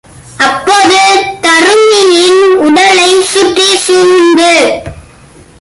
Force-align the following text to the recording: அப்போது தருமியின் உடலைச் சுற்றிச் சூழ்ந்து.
அப்போது 0.37 0.99
தருமியின் 1.41 2.41
உடலைச் 2.59 3.23
சுற்றிச் 3.23 3.77
சூழ்ந்து. 3.77 4.53